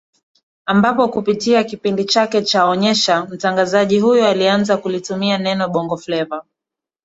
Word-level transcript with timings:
ambapo 0.65 1.07
kupitia 1.07 1.63
kipindi 1.63 2.05
chake 2.05 2.41
cha 2.41 2.65
onyesha 2.65 3.25
mtangazaji 3.25 3.99
huyo 3.99 4.27
alianza 4.27 4.77
kulitumia 4.77 5.37
neno 5.37 5.69
Bongo 5.69 5.97
Fleva 5.97 6.45